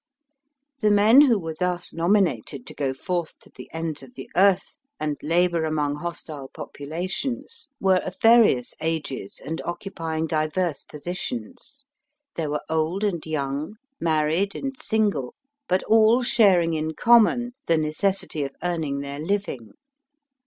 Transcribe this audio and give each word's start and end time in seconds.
The 0.79 0.89
men 0.89 1.21
who 1.21 1.37
were 1.37 1.53
thus 1.53 1.93
nominated 1.93 2.65
to 2.65 2.73
go 2.73 2.91
forth 2.91 3.37
to 3.41 3.51
the 3.55 3.69
ends 3.71 4.01
of 4.01 4.15
the 4.15 4.31
earth 4.35 4.75
and 4.99 5.15
labour 5.21 5.63
among 5.63 5.97
hostile 5.97 6.47
populations 6.51 7.69
were 7.79 7.97
of 7.97 8.19
various 8.19 8.73
ages 8.81 9.39
and 9.45 9.61
occupying 9.63 10.25
diverse 10.25 10.83
positions. 10.83 11.85
There 12.33 12.49
were 12.49 12.63
old 12.67 13.03
and 13.03 13.23
young, 13.23 13.75
married 13.99 14.55
and 14.55 14.75
single, 14.81 15.35
but 15.67 15.83
all 15.83 16.23
sharing 16.23 16.73
in 16.73 16.95
common 16.95 17.51
the 17.67 17.77
necessity 17.77 18.43
of 18.43 18.55
earn 18.63 18.83
ing 18.83 18.99
their 19.01 19.19
living. 19.19 19.73